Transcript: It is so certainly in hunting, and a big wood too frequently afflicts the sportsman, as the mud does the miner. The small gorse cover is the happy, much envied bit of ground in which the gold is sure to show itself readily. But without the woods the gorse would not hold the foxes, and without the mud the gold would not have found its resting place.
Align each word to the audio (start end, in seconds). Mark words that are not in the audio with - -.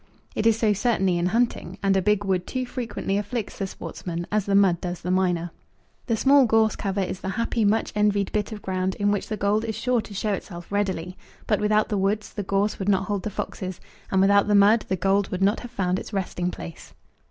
It 0.33 0.47
is 0.47 0.57
so 0.57 0.73
certainly 0.73 1.19
in 1.19 1.27
hunting, 1.27 1.77
and 1.83 1.95
a 1.95 2.01
big 2.01 2.25
wood 2.25 2.47
too 2.47 2.65
frequently 2.65 3.17
afflicts 3.19 3.59
the 3.59 3.67
sportsman, 3.67 4.25
as 4.31 4.47
the 4.47 4.55
mud 4.55 4.81
does 4.81 4.99
the 5.01 5.11
miner. 5.11 5.51
The 6.07 6.17
small 6.17 6.47
gorse 6.47 6.75
cover 6.75 7.01
is 7.03 7.19
the 7.19 7.29
happy, 7.29 7.63
much 7.65 7.93
envied 7.95 8.31
bit 8.31 8.51
of 8.51 8.63
ground 8.63 8.95
in 8.95 9.11
which 9.11 9.27
the 9.27 9.37
gold 9.37 9.63
is 9.63 9.75
sure 9.75 10.01
to 10.01 10.13
show 10.15 10.33
itself 10.33 10.71
readily. 10.71 11.17
But 11.45 11.59
without 11.59 11.89
the 11.89 11.99
woods 11.99 12.33
the 12.33 12.41
gorse 12.41 12.79
would 12.79 12.89
not 12.89 13.03
hold 13.09 13.21
the 13.21 13.29
foxes, 13.29 13.79
and 14.09 14.19
without 14.21 14.47
the 14.47 14.55
mud 14.55 14.85
the 14.89 14.95
gold 14.95 15.29
would 15.29 15.43
not 15.43 15.59
have 15.59 15.69
found 15.69 15.99
its 15.99 16.11
resting 16.13 16.49
place. 16.49 16.95